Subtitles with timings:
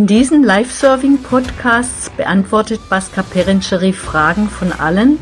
[0.00, 5.18] In diesen Live-Serving-Podcasts beantwortet Baska Perencheri Fragen von allen,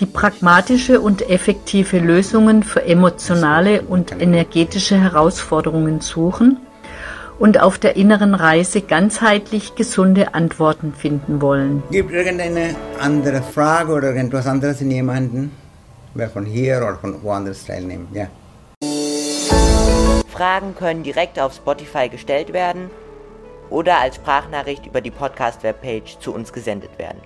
[0.00, 6.56] die pragmatische und effektive Lösungen für emotionale und energetische Herausforderungen suchen
[7.38, 11.84] und auf der inneren Reise ganzheitlich gesunde Antworten finden wollen.
[11.92, 15.52] Gibt irgendeine andere Frage oder irgendwas anderes in jemanden,
[16.14, 18.08] wer von hier oder von woanders teilnimmt?
[18.12, 18.26] Ja.
[20.28, 22.90] Fragen können direkt auf Spotify gestellt werden
[23.70, 27.20] oder als Sprachnachricht über die Podcast-Webpage zu uns gesendet werden.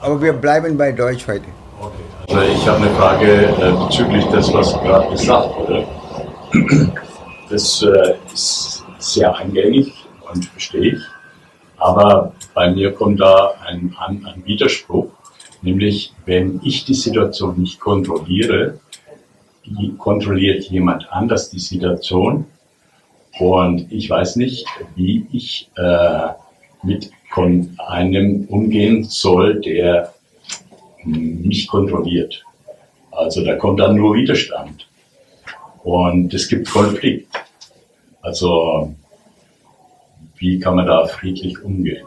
[0.00, 1.44] Aber wir bleiben bei Deutsch heute.
[1.80, 1.94] Okay.
[2.28, 5.86] Also ich habe eine Frage äh, bezüglich des, was gerade gesagt wurde.
[7.48, 9.92] Das äh, ist sehr eingängig
[10.30, 11.02] und verstehe ich.
[11.78, 15.10] Aber bei mir kommt da ein, ein, ein Widerspruch,
[15.62, 18.78] nämlich wenn ich die Situation nicht kontrolliere,
[19.64, 22.46] die kontrolliert jemand anders die Situation
[23.38, 24.66] und ich weiß nicht,
[24.96, 26.28] wie ich äh,
[26.82, 27.10] mit
[27.78, 30.12] einem umgehen soll, der
[31.04, 32.44] mich kontrolliert.
[33.10, 34.88] Also da kommt dann nur Widerstand.
[35.84, 37.28] Und es gibt Konflikt.
[38.20, 38.94] Also
[40.36, 42.06] wie kann man da friedlich umgehen?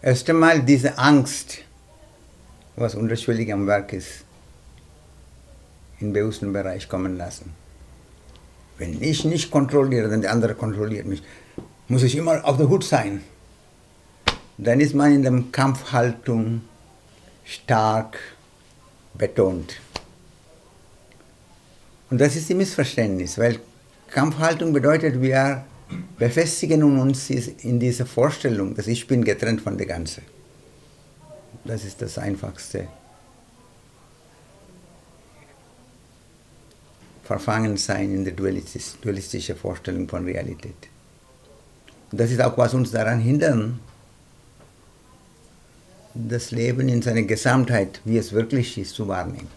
[0.00, 1.58] Erst einmal diese Angst,
[2.74, 4.24] was unterschwellig am Werk ist,
[6.00, 7.61] im bewussten Bereich kommen lassen.
[8.82, 11.22] Wenn ich nicht kontrolliere, dann der andere kontrolliert mich,
[11.86, 13.22] muss ich immer auf der Hut sein.
[14.58, 16.62] Dann ist man in der Kampfhaltung
[17.44, 18.18] stark
[19.14, 19.76] betont.
[22.10, 23.60] Und das ist die Missverständnis, weil
[24.10, 25.64] Kampfhaltung bedeutet, wir
[26.18, 30.22] befestigen uns in dieser Vorstellung, dass ich bin getrennt von der Ganze.
[31.64, 32.88] Das ist das Einfachste.
[37.22, 40.88] Verfangen sein in der dualistisch, dualistischen Vorstellung von Realität.
[42.10, 43.70] Das ist auch, was uns daran hindert,
[46.14, 49.48] das Leben in seiner Gesamtheit, wie es wirklich ist, zu wahrnehmen.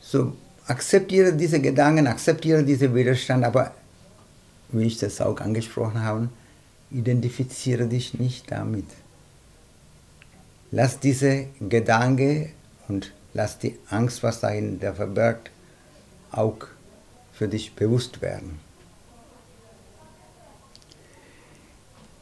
[0.00, 0.34] So,
[0.66, 3.74] akzeptiere diese Gedanken, akzeptiere diesen Widerstand, aber
[4.70, 6.28] wie ich das auch angesprochen habe,
[6.90, 8.86] identifiziere dich nicht damit.
[10.70, 12.50] Lass diese Gedanken
[12.88, 15.50] und lass die Angst, was dahinter verbirgt,
[16.30, 16.56] auch
[17.32, 18.60] für dich bewusst werden.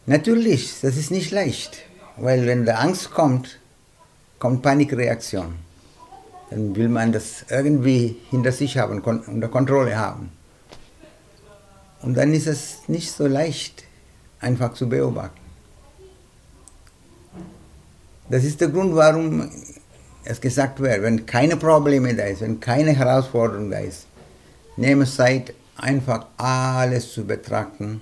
[0.06, 1.78] Natürlich, das ist nicht leicht,
[2.16, 3.60] weil wenn der Angst kommt,
[4.40, 5.54] kommt Panikreaktion.
[6.50, 10.32] Dann will man das irgendwie hinter sich haben, unter Kontrolle haben.
[12.02, 13.84] Und dann ist es nicht so leicht,
[14.40, 15.38] einfach zu beobachten.
[18.28, 19.48] Das ist der Grund, warum
[20.24, 24.06] es gesagt wird, wenn keine Probleme da ist, wenn keine Herausforderung da ist,
[24.76, 28.00] nehme Zeit, einfach alles zu betrachten,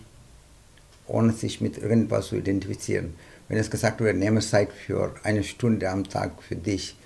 [1.07, 3.15] ohne sich mit irgendwas zu identifizieren.
[3.49, 6.97] Wenn es gesagt wird, nehme Zeit für eine Stunde am Tag für dich.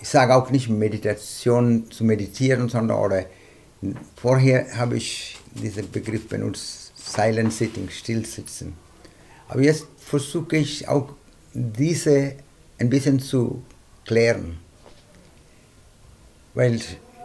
[0.00, 3.24] Ich sage auch nicht Meditation zu meditieren, sondern oder
[4.16, 8.74] vorher habe ich diesen Begriff benutzt, Silent Sitting, Stillsitzen.
[9.48, 11.12] Aber jetzt versuche ich auch
[11.52, 12.34] diese
[12.78, 13.62] ein bisschen zu
[14.10, 14.58] klären.
[16.54, 16.80] Weil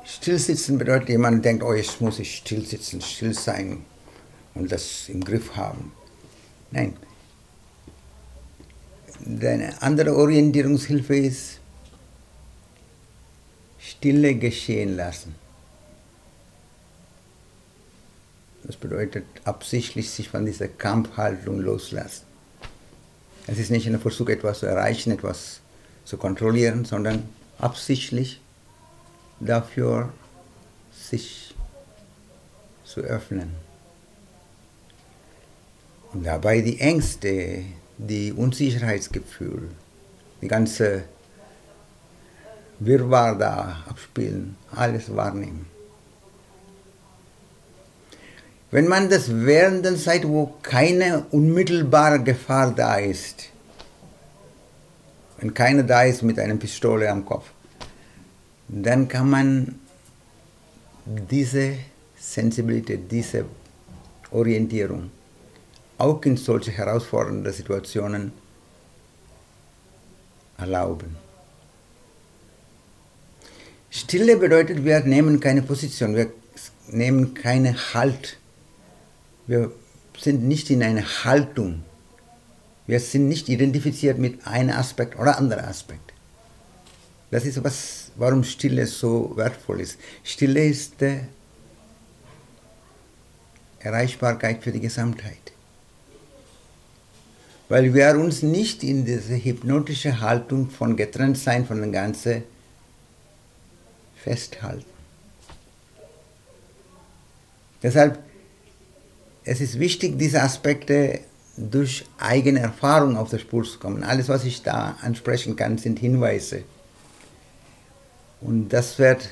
[0.06, 3.84] stillsitzen bedeutet, jemand denkt, oh, jetzt muss ich stillsitzen, still sein
[4.54, 5.94] und das im Griff haben.
[6.70, 6.96] Nein.
[9.26, 11.60] Eine andere Orientierungshilfe ist,
[13.80, 15.34] Stille geschehen lassen.
[18.64, 22.26] Das bedeutet absichtlich sich von dieser Kampfhaltung loslassen.
[23.48, 25.62] Es ist nicht ein Versuch, etwas zu erreichen, etwas
[26.06, 27.28] zu kontrollieren, sondern
[27.58, 28.40] absichtlich
[29.40, 30.14] dafür
[30.92, 31.56] sich
[32.84, 33.52] zu öffnen.
[36.14, 37.64] Und dabei die Ängste,
[37.98, 39.70] die Unsicherheitsgefühl,
[40.42, 41.04] die ganze
[42.80, 45.66] Wirrwarr da abspielen, alles wahrnehmen.
[48.72, 53.50] Wenn man das während der Zeit, wo keine unmittelbare Gefahr da ist,
[55.38, 57.52] wenn keiner da ist mit einer Pistole am Kopf,
[58.68, 59.80] dann kann man
[61.06, 61.78] diese
[62.18, 63.46] Sensibilität, diese
[64.32, 65.12] Orientierung
[65.98, 68.32] auch in solche herausfordernden Situationen
[70.58, 71.16] erlauben.
[73.90, 76.32] Stille bedeutet, wir nehmen keine Position, wir
[76.88, 78.38] nehmen keine Halt.
[79.48, 79.72] Wir
[80.20, 81.84] sind nicht in einer Haltung
[82.88, 86.14] wir sind nicht identifiziert mit einem Aspekt oder anderen Aspekt.
[87.32, 89.98] Das ist was, warum Stille so wertvoll ist.
[90.24, 91.22] Stille ist äh,
[93.80, 95.52] Erreichbarkeit für die Gesamtheit.
[97.68, 102.44] Weil wir uns nicht in diese hypnotische Haltung von Getrenntsein von dem Ganzen
[104.16, 104.86] festhalten.
[107.82, 108.20] Deshalb
[109.46, 111.20] es ist wichtig, diese Aspekte
[111.58, 114.04] durch eigene Erfahrung auf der Spur zu kommen.
[114.04, 116.64] Alles, was ich da ansprechen kann, sind Hinweise.
[118.42, 119.30] Und das wird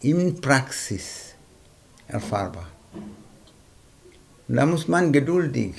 [0.00, 1.34] in Praxis
[2.06, 2.68] erfahrbar.
[4.46, 5.74] Und da muss man geduldig,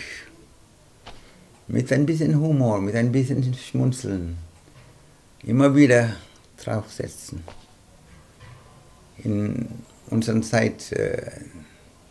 [1.67, 4.37] mit ein bisschen Humor, mit ein bisschen Schmunzeln,
[5.43, 6.15] immer wieder
[6.57, 7.43] draufsetzen.
[9.23, 9.67] In
[10.09, 11.31] unserer Zeit, äh,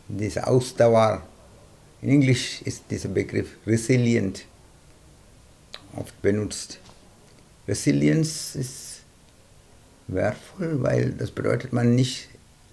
[0.09, 1.23] diese Ausdauer,
[2.05, 4.45] in Englisch ist dieser Begriff resilient
[5.97, 6.79] oft benutzt.
[7.67, 9.01] Resilienz ist
[10.09, 12.29] wertvoll, weil das bedeutet, man nicht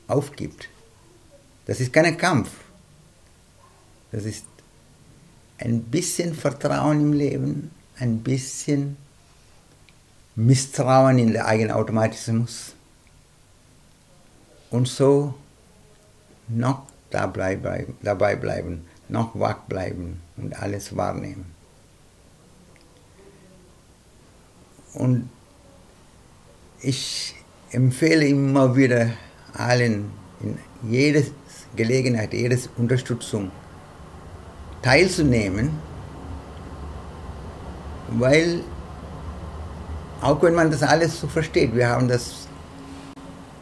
[0.09, 0.67] aufgibt.
[1.65, 2.49] Das ist kein Kampf.
[4.11, 4.43] Das ist
[5.59, 8.97] ein bisschen Vertrauen im Leben, ein bisschen
[10.35, 12.73] Misstrauen in den eigenen Automatismus
[14.71, 15.33] und so
[16.49, 21.45] noch dabei bleiben, dabei bleiben noch wach bleiben und alles wahrnehmen.
[24.93, 25.29] Und
[26.81, 27.35] ich
[27.71, 29.11] empfehle immer wieder
[29.53, 30.11] allen
[30.41, 30.57] in
[30.89, 31.21] jeder
[31.75, 33.51] Gelegenheit, jede Unterstützung
[34.81, 35.71] teilzunehmen,
[38.09, 38.61] weil
[40.21, 42.47] auch wenn man das alles so versteht, wir haben das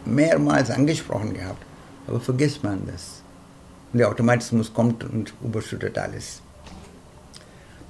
[0.06, 1.63] mehrmals angesprochen gehabt,
[2.07, 3.22] aber vergisst man das.
[3.91, 6.41] Und der Automatismus kommt und überschüttet alles.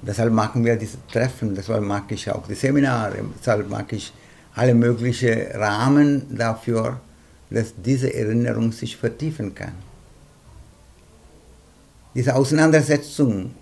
[0.02, 4.12] Deshalb machen wir diese Treffen, deshalb mag ich auch die Seminare, deshalb mag ich
[4.54, 7.00] alle möglichen Rahmen dafür,
[7.50, 9.72] dass diese Erinnerung sich vertiefen kann.
[12.14, 13.54] Diese Auseinandersetzung,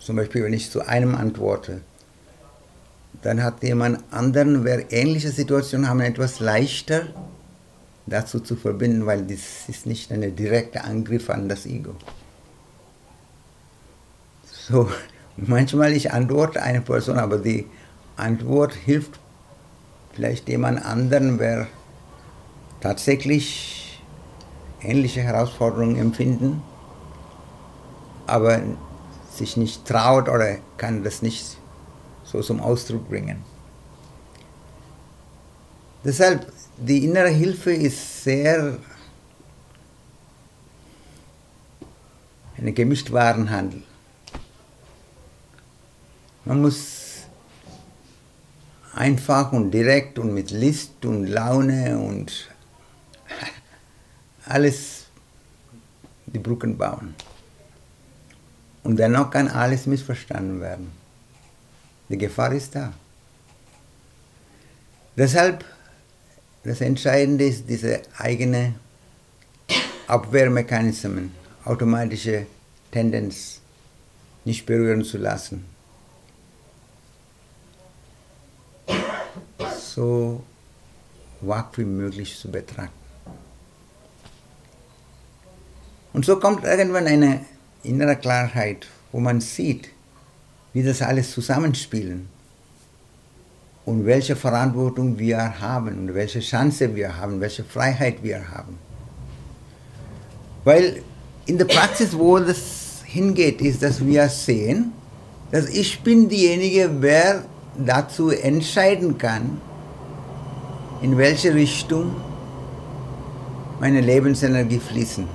[0.00, 1.82] zum Beispiel wenn ich zu einem antworte,
[3.22, 7.06] dann hat jemand anderen, wer ähnliche Situationen haben, etwas leichter
[8.10, 11.94] dazu zu verbinden, weil das ist nicht ein direkter Angriff an das Ego.
[14.44, 14.90] So,
[15.36, 17.66] manchmal ich antworte eine Person, aber die
[18.16, 19.18] Antwort hilft
[20.12, 21.68] vielleicht jemand anderen, wer
[22.80, 24.02] tatsächlich
[24.82, 26.62] ähnliche Herausforderungen empfinden,
[28.26, 28.60] aber
[29.32, 31.56] sich nicht traut oder kann das nicht
[32.24, 33.42] so zum Ausdruck bringen.
[36.04, 38.78] Deshalb die innere Hilfe ist sehr
[42.56, 43.82] ein Gemischtwarenhandel.
[46.44, 47.26] Man muss
[48.94, 52.48] einfach und direkt und mit List und Laune und
[54.46, 55.06] alles
[56.26, 57.14] die Brücken bauen.
[58.82, 60.90] Und dennoch kann alles missverstanden werden.
[62.08, 62.92] Die Gefahr ist da.
[65.16, 65.64] Deshalb
[66.62, 68.74] das Entscheidende ist diese eigene
[70.06, 71.32] Abwehrmechanismen,
[71.64, 72.46] automatische
[72.90, 73.60] Tendenz
[74.44, 75.64] nicht berühren zu lassen.
[79.78, 80.42] So
[81.40, 82.92] wach wie möglich zu betrachten.
[86.12, 87.44] Und so kommt irgendwann eine
[87.82, 89.90] innere Klarheit, wo man sieht,
[90.72, 92.28] wie das alles zusammenspielen
[93.90, 98.78] und welche Verantwortung wir haben und welche Chance wir haben, welche Freiheit wir haben.
[100.64, 101.02] Weil
[101.46, 104.92] in der Praxis, wo das hingeht, ist, dass wir sehen,
[105.50, 107.42] dass ich bin diejenige, wer
[107.76, 109.60] dazu entscheiden kann,
[111.02, 112.14] in welche Richtung
[113.80, 115.26] meine Lebensenergie fließen.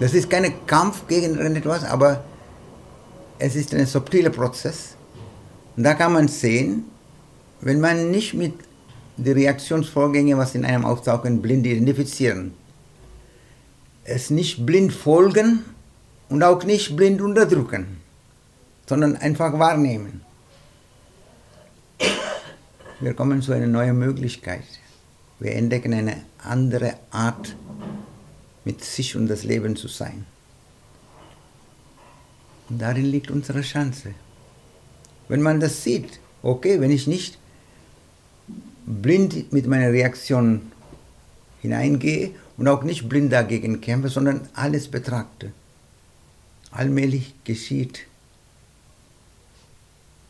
[0.00, 2.24] Das ist kein Kampf gegen etwas, aber
[3.38, 4.96] es ist ein subtiler Prozess
[5.76, 6.84] und da kann man sehen,
[7.60, 8.54] wenn man nicht mit
[9.16, 12.54] den Reaktionsvorgängen, was in einem auftauchen, blind identifizieren,
[14.04, 15.64] es nicht blind folgen
[16.28, 17.98] und auch nicht blind unterdrücken,
[18.86, 20.20] sondern einfach wahrnehmen.
[23.00, 24.64] Wir kommen zu einer neuen Möglichkeit.
[25.38, 27.56] Wir entdecken eine andere Art,
[28.64, 30.24] mit sich und das Leben zu sein.
[32.70, 34.14] Und darin liegt unsere Chance.
[35.28, 37.38] Wenn man das sieht, okay, wenn ich nicht
[38.86, 40.72] blind mit meiner Reaktion
[41.62, 45.52] hineingehe und auch nicht blind dagegen kämpfe, sondern alles betrachte.
[46.70, 48.00] Allmählich geschieht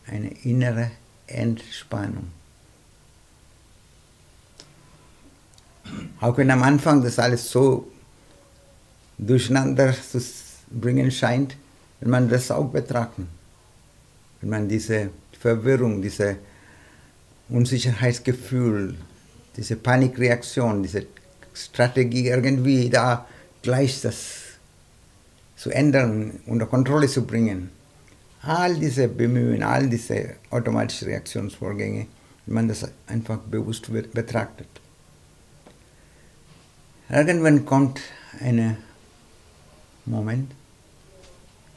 [0.07, 0.91] eine innere
[1.27, 2.29] Entspannung.
[6.21, 7.91] Auch wenn am Anfang das alles so
[9.19, 10.21] durcheinander zu
[10.71, 11.57] bringen scheint,
[12.01, 13.27] wenn man das auch betrachtet,
[14.45, 15.09] wenn man diese
[15.41, 16.37] Verwirrung, diese
[17.49, 18.95] Unsicherheitsgefühl,
[19.57, 21.07] diese Panikreaktion, diese
[21.55, 23.27] Strategie irgendwie da
[23.63, 24.19] gleich das
[25.57, 27.71] zu ändern, unter Kontrolle zu bringen.
[28.43, 32.07] All diese Bemühungen, all diese automatischen Reaktionsvorgänge,
[32.45, 34.69] wenn man das einfach bewusst betrachtet.
[37.09, 37.99] Irgendwann kommt
[38.41, 38.77] ein
[40.05, 40.53] Moment,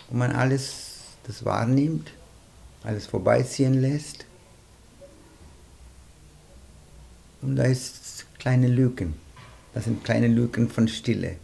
[0.10, 0.88] wo man alles
[1.26, 2.12] das wahrnimmt,
[2.84, 4.26] alles vorbeiziehen lässt.
[7.42, 9.16] Und da ist kleine Lücken.
[9.74, 11.38] Das sind kleine Lücken von Stille.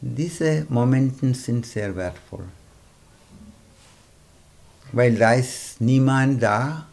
[0.00, 2.44] Diese Momente sind sehr wertvoll,
[4.92, 6.86] weil da ist niemand da,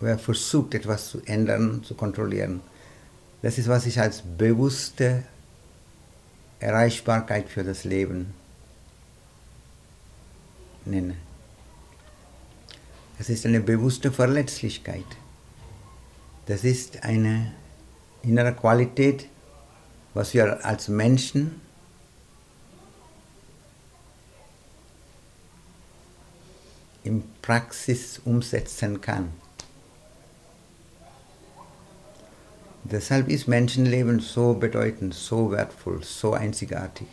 [0.00, 2.60] wer versucht, etwas zu ändern, zu kontrollieren.
[3.42, 5.22] Das ist, was ich als bewusste
[6.60, 8.34] Erreichbarkeit für das Leben
[10.84, 11.16] nenne.
[13.18, 15.04] Es ist eine bewusste Verletzlichkeit.
[16.46, 17.52] Das ist eine
[18.22, 19.28] innere Qualität,
[20.14, 21.60] was wir als Menschen
[27.04, 29.32] in Praxis umsetzen kann.
[32.88, 37.08] Deshalb ist Menschenleben so bedeutend, so wertvoll, so einzigartig.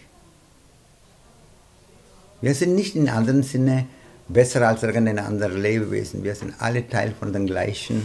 [2.42, 3.88] Wir sind nicht in anderen Sinne
[4.27, 6.24] besser als irgendein anderes Lebewesen.
[6.24, 8.03] Wir sind alle Teil von dem gleichen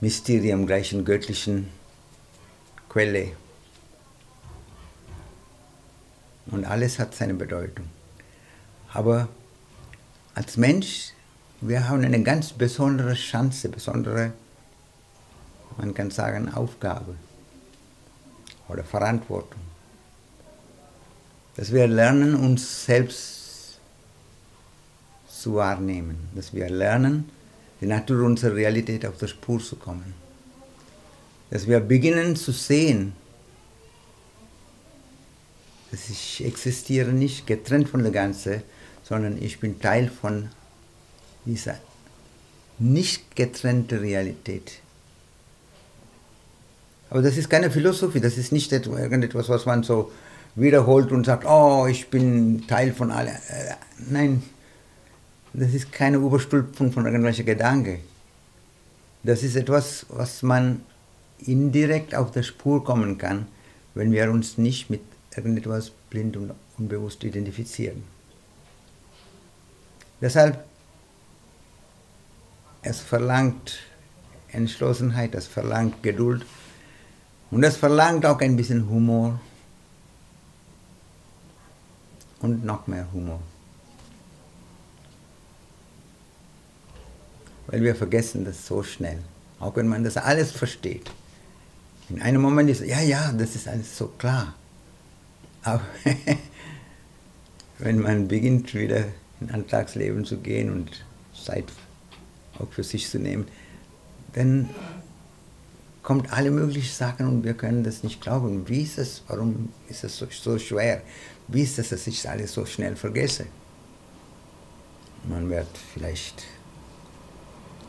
[0.00, 1.68] Mysterium, gleichen göttlichen
[2.88, 3.32] Quelle.
[6.46, 7.86] Und alles hat seine Bedeutung.
[8.92, 9.28] Aber
[10.36, 11.12] als Mensch,
[11.60, 14.32] wir haben eine ganz besondere Chance, besondere,
[15.76, 17.14] man kann sagen, Aufgabe
[18.68, 19.60] oder Verantwortung.
[21.56, 23.78] Dass wir lernen, uns selbst
[25.28, 26.28] zu wahrnehmen.
[26.34, 27.30] Dass wir lernen,
[27.80, 30.14] die Natur unserer Realität auf der Spur zu kommen.
[31.50, 33.12] Dass wir beginnen zu sehen,
[35.90, 38.62] dass ich existiere nicht getrennt von der Ganze,
[39.02, 40.48] sondern ich bin Teil von
[41.44, 41.78] dieser
[42.78, 44.80] nicht getrennten Realität.
[47.10, 50.10] Aber das ist keine Philosophie, das ist nicht irgendetwas, was man so
[50.56, 53.34] wiederholt und sagt, oh, ich bin Teil von allem.
[53.34, 53.74] Äh,
[54.10, 54.42] nein,
[55.52, 57.98] das ist keine Überstülpung von irgendwelchen Gedanken.
[59.22, 60.82] Das ist etwas, was man
[61.38, 63.46] indirekt auf der Spur kommen kann,
[63.94, 65.00] wenn wir uns nicht mit
[65.36, 68.04] irgendetwas blind und unbewusst identifizieren.
[70.20, 70.64] Deshalb,
[72.82, 73.78] es verlangt
[74.48, 76.46] Entschlossenheit, es verlangt Geduld
[77.50, 79.40] und es verlangt auch ein bisschen Humor
[82.40, 83.40] und noch mehr Humor.
[87.68, 89.18] Weil wir vergessen das so schnell,
[89.58, 91.10] auch wenn man das alles versteht.
[92.08, 94.54] In einem Moment ist, ja, ja, das ist alles so klar.
[95.62, 95.82] Aber
[97.78, 99.04] wenn man beginnt, wieder
[99.40, 101.64] in Alltagsleben zu gehen und Zeit
[102.58, 103.48] auch für sich zu nehmen,
[104.34, 104.70] dann
[106.06, 108.66] kommt alle möglichen Sachen und wir können das nicht glauben.
[108.68, 109.22] Wie ist es?
[109.26, 111.02] Warum ist es so, so schwer?
[111.48, 113.46] Wie ist es, dass ich alles so schnell vergesse?
[115.28, 116.44] Man wird vielleicht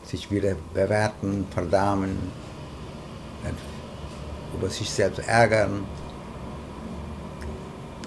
[0.04, 2.18] sich wieder bewerten, verdammen,
[4.54, 5.86] über sich selbst ärgern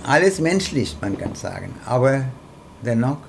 [0.03, 1.75] alles menschlich, man kann sagen.
[1.86, 2.25] Aber
[2.82, 3.20] dennoch,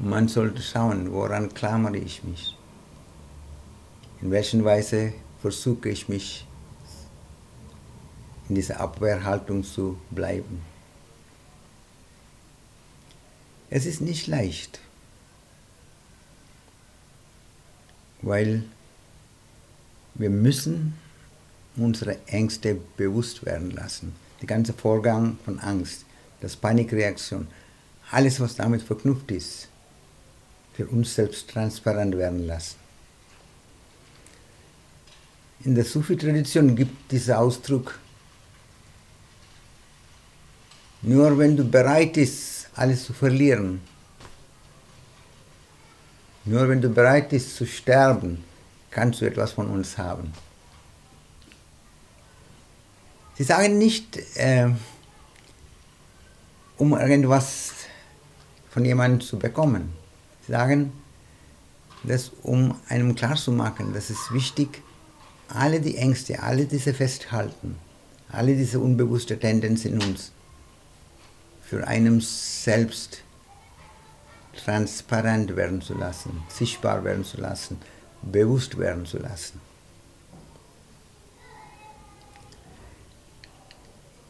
[0.00, 2.56] man sollte schauen, woran klammere ich mich.
[4.20, 6.46] In welcher Weise versuche ich mich
[8.48, 10.62] in dieser Abwehrhaltung zu bleiben.
[13.68, 14.80] Es ist nicht leicht,
[18.22, 18.64] weil
[20.14, 20.94] wir müssen
[21.76, 26.04] unsere Ängste bewusst werden lassen der ganze Vorgang von Angst,
[26.40, 27.46] das Panikreaktion,
[28.10, 29.68] alles, was damit verknüpft ist,
[30.74, 32.81] für uns selbst transparent werden lassen.
[35.64, 37.98] In der Sufi-Tradition gibt dieser Ausdruck,
[41.02, 43.80] nur wenn du bereit bist, alles zu verlieren,
[46.44, 48.42] nur wenn du bereit bist zu sterben,
[48.90, 50.32] kannst du etwas von uns haben.
[53.34, 54.68] Sie sagen nicht, äh,
[56.76, 57.72] um irgendwas
[58.70, 59.92] von jemandem zu bekommen.
[60.44, 60.92] Sie sagen,
[62.02, 64.82] das um einem klarzumachen, das ist wichtig,
[65.54, 67.76] alle die Ängste, alle diese Festhalten,
[68.30, 70.32] alle diese unbewusste Tendenz in uns
[71.62, 73.22] für einem selbst
[74.64, 77.78] transparent werden zu lassen, sichtbar werden zu lassen,
[78.22, 79.60] bewusst werden zu lassen.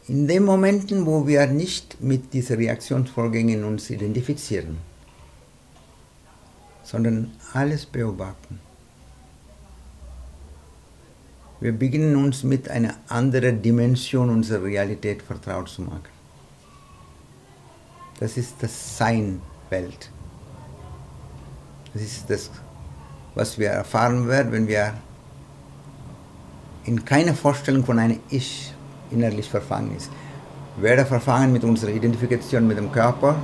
[0.07, 4.77] In den Momenten, wo wir nicht mit diesen Reaktionsvorgängen uns identifizieren,
[6.83, 8.59] sondern alles beobachten,
[11.63, 16.11] wir beginnen uns mit einer anderen Dimension unserer Realität vertraut zu machen.
[18.19, 20.11] Das ist das Sein-Welt.
[21.93, 22.51] Das ist das,
[23.33, 24.93] was wir erfahren werden, wenn wir
[26.83, 28.73] in keiner Vorstellung von einem Ich
[29.09, 30.11] innerlich verfangen ist.
[30.81, 33.37] Weder verfangen mit unserer Identifikation mit dem Körper,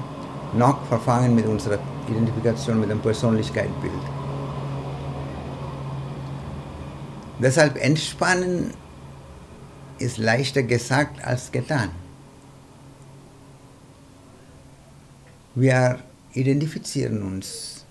[0.57, 4.18] noch verfangen mit unserer Identifikation mit dem Persönlichkeitsbild.
[7.39, 8.73] Deshalb entspannen
[9.97, 11.89] ist leichter gesagt als getan.
[15.55, 15.99] Wir
[16.33, 17.85] identifizieren uns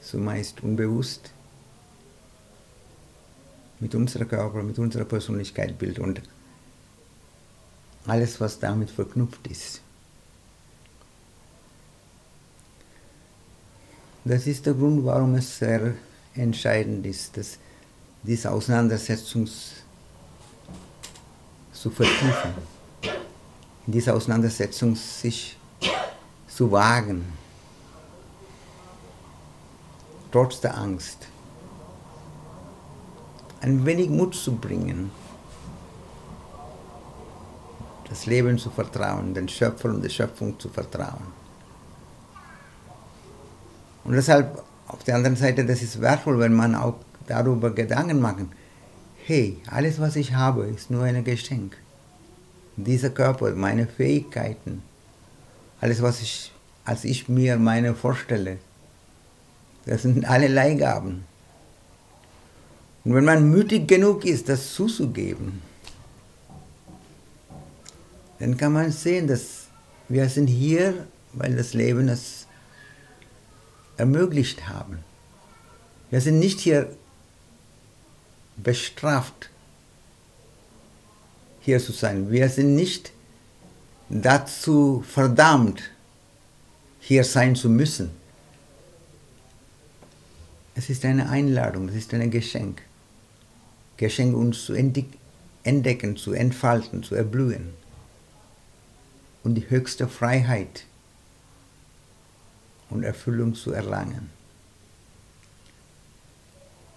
[0.00, 1.32] zumeist unbewusst
[3.80, 6.22] mit unserem Körper, mit unserer Persönlichkeitsbild und
[8.06, 9.82] alles, was damit verknüpft ist.
[14.28, 15.94] Das ist der Grund, warum es sehr
[16.34, 17.56] entscheidend ist, dass
[18.22, 19.48] diese Auseinandersetzung
[21.72, 22.52] zu vertiefen,
[23.86, 25.56] in dieser Auseinandersetzung sich
[26.46, 27.24] zu wagen,
[30.30, 31.26] trotz der Angst,
[33.62, 35.10] ein wenig Mut zu bringen,
[38.10, 41.47] das Leben zu vertrauen, den Schöpfer und der Schöpfung zu vertrauen.
[44.04, 46.94] Und deshalb auf der anderen Seite, das ist wertvoll, wenn man auch
[47.26, 48.46] darüber Gedanken macht.
[49.24, 51.76] Hey, alles, was ich habe, ist nur ein Geschenk.
[52.76, 54.82] Dieser Körper, meine Fähigkeiten,
[55.80, 56.52] alles, was ich,
[56.84, 58.58] als ich mir meine vorstelle,
[59.84, 61.24] das sind alle Leihgaben.
[63.04, 65.62] Und wenn man mütig genug ist, das zuzugeben,
[68.38, 69.66] dann kann man sehen, dass
[70.08, 72.47] wir sind hier, weil das Leben es
[73.98, 74.98] ermöglicht haben.
[76.10, 76.96] Wir sind nicht hier
[78.56, 79.50] bestraft,
[81.60, 82.30] hier zu sein.
[82.30, 83.12] Wir sind nicht
[84.08, 85.82] dazu verdammt,
[87.00, 88.10] hier sein zu müssen.
[90.74, 92.82] Es ist eine Einladung, es ist ein Geschenk.
[93.96, 97.74] Geschenk, uns zu entdecken, zu entfalten, zu erblühen.
[99.42, 100.84] Und die höchste Freiheit
[102.90, 104.30] und Erfüllung zu erlangen.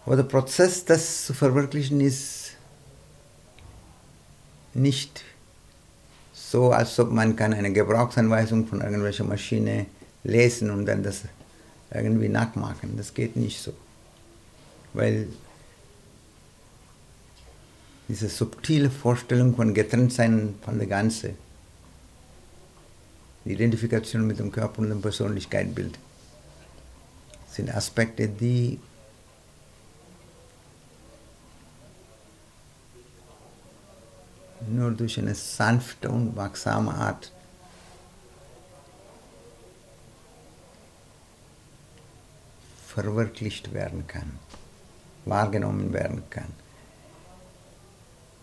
[0.05, 2.51] Aber der Prozess, das zu verwirklichen, ist
[4.73, 5.23] nicht
[6.33, 9.85] so, als ob man kann eine Gebrauchsanweisung von irgendwelcher Maschine
[10.23, 11.21] lesen und dann das
[11.93, 12.97] irgendwie nachmachen.
[12.97, 13.73] Das geht nicht so.
[14.93, 15.27] Weil
[18.07, 21.35] diese subtile Vorstellung von Getrenntsein von der Ganze
[23.45, 25.97] die Identifikation mit dem Körper und dem Persönlichkeitsbild
[27.49, 28.79] sind Aspekte, die
[34.67, 37.31] nur durch eine sanfte und wachsame Art
[42.87, 44.37] verwirklicht werden kann,
[45.25, 46.53] wahrgenommen werden kann.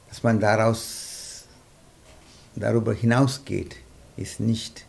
[0.08, 1.44] Dass man daraus
[2.56, 3.76] darüber hinausgeht,
[4.16, 4.87] ist nicht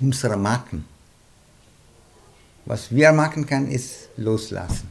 [0.00, 0.84] unsere Marken.
[2.64, 4.88] Was wir machen können, ist loslassen.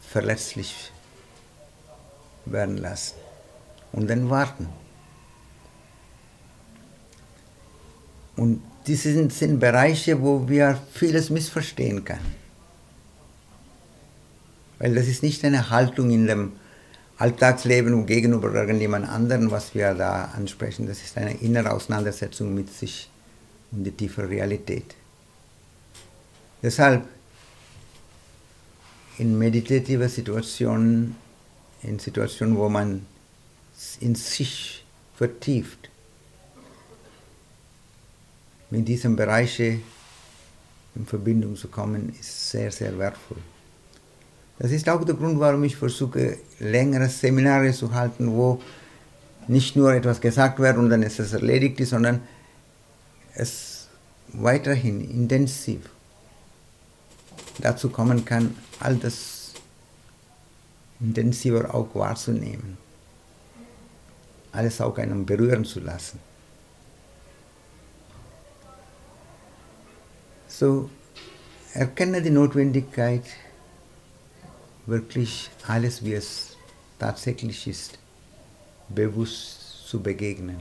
[0.00, 0.92] Verletzlich
[2.46, 3.16] werden lassen
[3.92, 4.68] und dann warten.
[8.36, 12.34] Und das sind, sind Bereiche, wo wir vieles missverstehen können.
[14.78, 16.52] Weil das ist nicht eine Haltung in dem
[17.16, 23.08] Alltagsleben gegenüber irgendjemand anderen, was wir da ansprechen, das ist eine innere Auseinandersetzung mit sich
[23.70, 24.96] und die tiefe Realität.
[26.62, 27.06] Deshalb
[29.18, 31.14] in meditativer Situationen,
[31.82, 33.06] in Situationen, wo man
[34.00, 34.84] in sich
[35.16, 35.90] vertieft,
[38.70, 39.82] mit diesen Bereichen
[40.96, 43.38] in Verbindung zu kommen, ist sehr, sehr wertvoll.
[44.58, 48.62] Das ist auch der Grund, warum ich versuche, längere Seminare zu halten, wo
[49.48, 52.22] nicht nur etwas gesagt wird und dann ist es erledigt, sondern
[53.34, 53.88] es
[54.28, 55.90] weiterhin intensiv
[57.58, 59.52] dazu kommen kann, all das
[61.00, 62.78] intensiver auch wahrzunehmen,
[64.52, 66.18] alles auch einem berühren zu lassen.
[70.48, 70.88] So,
[71.72, 73.24] erkenne die Notwendigkeit,
[74.86, 76.56] wirklich alles, wie es
[76.98, 77.98] tatsächlich ist,
[78.88, 80.60] bewusst zu begegnen.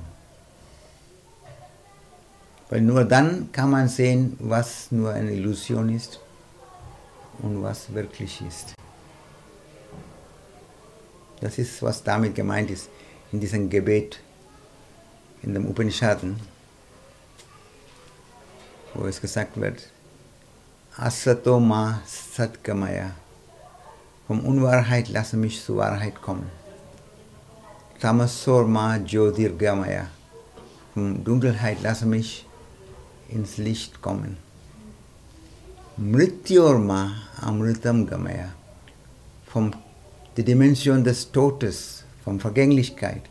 [2.70, 6.20] Weil nur dann kann man sehen, was nur eine Illusion ist
[7.40, 8.74] und was wirklich ist.
[11.40, 12.90] Das ist, was damit gemeint ist
[13.32, 14.20] in diesem Gebet
[15.44, 16.40] in dem Upanishaden,
[18.94, 19.90] wo es gesagt wird,
[20.96, 23.12] Asatoma Satgamaya,
[24.28, 26.50] vom Unwahrheit lasse mich zur Wahrheit kommen.
[28.00, 30.08] Tamasorma Jyotirgamaya,
[30.94, 32.46] vom Dunkelheit lasse mich
[33.30, 34.38] ins Licht kommen.
[35.98, 38.50] Mrityorma Amritam Gamaya,
[39.46, 39.72] vom
[40.36, 43.22] der Dimension des Todes, von Vergänglichkeit,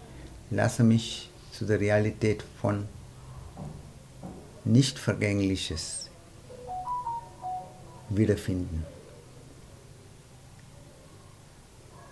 [0.51, 2.87] lasse mich zu der Realität von
[4.65, 6.09] Nicht-Vergängliches
[8.11, 8.85] wiederfinden,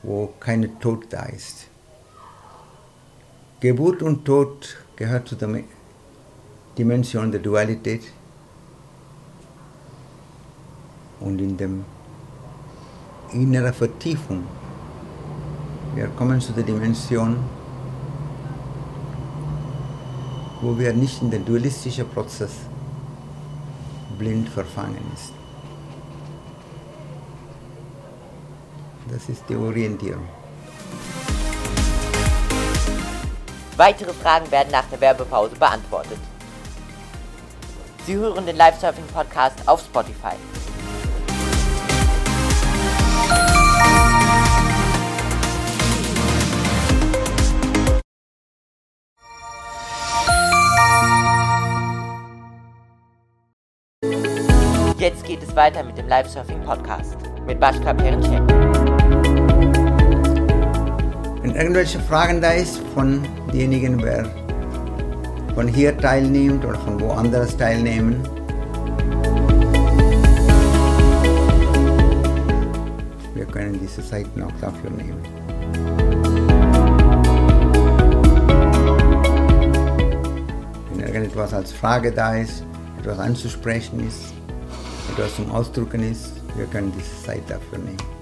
[0.03, 1.67] wo keine Tod da ist.
[3.61, 5.65] Geburt und Tod gehört zu der
[6.79, 8.03] Dimension der Dualität
[11.21, 11.69] und in der
[13.33, 14.45] inneren Vertiefung.
[15.95, 17.37] Wir kommen zu der Dimension,
[20.63, 22.53] wo wir nicht in den dualistischen Prozess
[24.19, 25.40] blind verfangen ist.
[29.11, 30.29] Das ist die Orientierung.
[33.77, 36.19] Weitere Fragen werden nach der Werbepause beantwortet.
[38.07, 40.37] Sie hören den Live-Surfing-Podcast auf Spotify.
[54.99, 58.70] Jetzt geht es weiter mit dem Live-Surfing-Podcast mit Bashka Perinçek.
[61.51, 64.25] Wenn irgendwelche Fragen da ist von denjenigen, wer
[65.53, 68.23] von hier teilnimmt oder von woanders teilnehmen.
[73.35, 75.21] Wir können diese Seiten auch dafür nehmen.
[80.95, 82.63] Wenn irgendetwas als Frage da ist,
[83.01, 84.33] etwas anzusprechen ist,
[85.13, 88.20] etwas zum Ausdrucken ist, wir können diese Zeit dafür nehmen.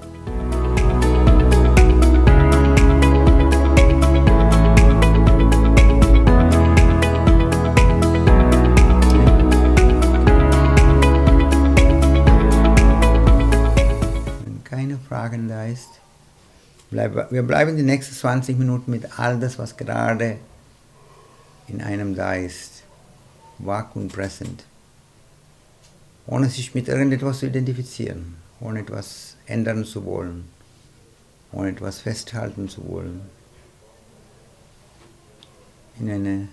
[16.91, 20.39] Wir bleiben die nächsten 20 Minuten mit all das, was gerade
[21.67, 22.83] in einem da ist.
[23.59, 24.65] Wach und präsent.
[26.27, 30.49] Ohne sich mit irgendetwas zu identifizieren, ohne etwas ändern zu wollen,
[31.53, 33.21] ohne etwas festhalten zu wollen.
[35.99, 36.49] In eine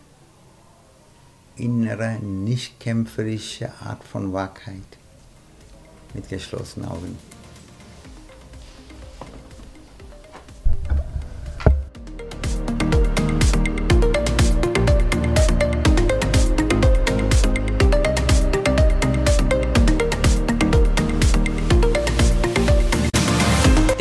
[1.57, 4.97] innere, nicht kämpferische Art von Wachheit
[6.13, 7.17] mit geschlossenen Augen.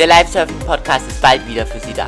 [0.04, 2.04] Der Live-Surfing-Podcast ist bald wieder für Sie da.